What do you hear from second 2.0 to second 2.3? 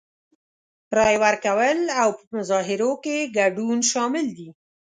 او په